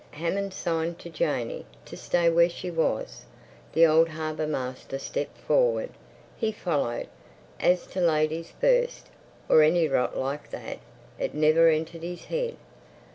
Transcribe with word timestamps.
Hammond 0.13 0.51
signed 0.51 0.97
to 0.97 1.11
Janey 1.11 1.63
to 1.85 1.95
stay 1.95 2.27
where 2.27 2.49
she 2.49 2.71
was. 2.71 3.25
The 3.73 3.85
old 3.85 4.09
harbour 4.09 4.47
master 4.47 4.97
stepped 4.97 5.37
forward; 5.37 5.91
he 6.35 6.51
followed. 6.51 7.07
As 7.59 7.85
to 7.85 8.01
"ladies 8.01 8.51
first," 8.59 9.09
or 9.47 9.61
any 9.61 9.87
rot 9.87 10.17
like 10.17 10.49
that, 10.49 10.79
it 11.19 11.35
never 11.35 11.69
entered 11.69 12.01
his 12.01 12.25
head. 12.25 12.57